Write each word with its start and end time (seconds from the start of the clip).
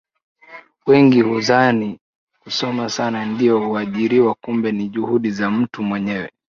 wengi 0.87 1.21
huzani 1.21 1.99
kusoma 2.39 2.89
Sana 2.89 3.25
ndio 3.25 3.67
kuajiriwa 3.69 4.35
kumbe 4.35 4.71
ni 4.71 4.89
juhudi 4.89 5.31
za 5.31 5.51
mtu 5.51 5.83
mwenyewe 5.83 6.31